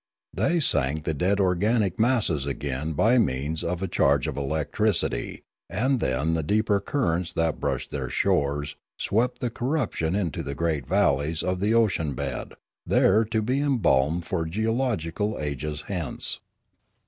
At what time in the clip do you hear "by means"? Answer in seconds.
2.93-3.63